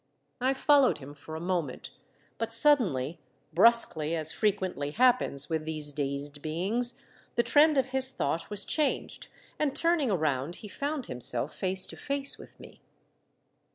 I 0.41 0.55
followed 0.55 0.97
him 0.97 1.13
for 1.13 1.35
a 1.35 1.39
moment, 1.39 1.91
but 2.39 2.51
sud 2.51 2.79
denly, 2.79 3.19
brusquely, 3.53 4.15
as 4.15 4.31
frequently 4.31 4.89
happens 4.89 5.47
with 5.47 5.63
these 5.63 5.91
dazed 5.91 6.41
beings, 6.41 7.05
the 7.35 7.43
trend 7.43 7.77
of 7.77 7.89
his 7.89 8.09
thought 8.09 8.49
was 8.49 8.65
changed, 8.65 9.27
and 9.59 9.75
turning 9.75 10.09
around, 10.09 10.55
he 10.65 10.67
found 10.67 11.05
himself 11.05 11.53
face 11.53 11.85
to 11.85 11.95
face 11.95 12.39
with 12.39 12.59
me. 12.59 12.81